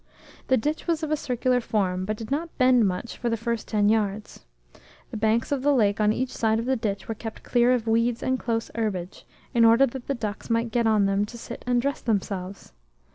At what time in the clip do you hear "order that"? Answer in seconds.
9.63-10.07